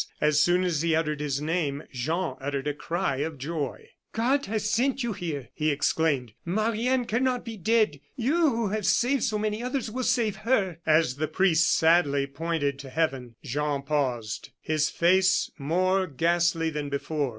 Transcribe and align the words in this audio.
As 0.19 0.39
soon 0.41 0.63
as 0.63 0.81
he 0.81 0.95
uttered 0.95 1.19
his 1.19 1.39
name, 1.39 1.83
Jean 1.93 2.35
uttered 2.41 2.65
a 2.67 2.73
cry 2.73 3.17
of 3.17 3.37
joy. 3.37 3.87
"God 4.13 4.47
has 4.47 4.67
sent 4.67 5.03
you 5.03 5.13
here!" 5.13 5.49
he 5.53 5.69
exclaimed. 5.69 6.33
"Marie 6.43 6.87
Anne 6.87 7.05
cannot 7.05 7.45
be 7.45 7.55
dead! 7.55 7.99
You, 8.15 8.49
who 8.49 8.67
have 8.69 8.87
saved 8.87 9.21
so 9.23 9.37
many 9.37 9.61
others, 9.61 9.91
will 9.91 10.01
save 10.01 10.37
her." 10.37 10.79
As 10.87 11.17
the 11.17 11.27
priest 11.27 11.71
sadly 11.77 12.25
pointed 12.25 12.79
to 12.79 12.89
heaven, 12.89 13.35
Jean 13.43 13.83
paused, 13.83 14.49
his 14.59 14.89
face 14.89 15.51
more 15.59 16.07
ghastly 16.07 16.71
than 16.71 16.89
before. 16.89 17.29